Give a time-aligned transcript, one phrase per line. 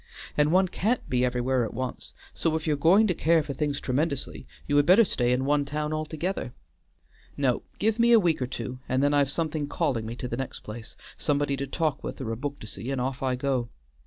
[0.35, 3.79] And one can't be everywhere at once, so if you're going to care for things
[3.79, 6.53] tremendously, you had better stay in one town altogether.
[7.37, 10.37] No, give me a week or two, and then I've something calling me to the
[10.37, 13.69] next place; somebody to talk with or a book to see, and off I go.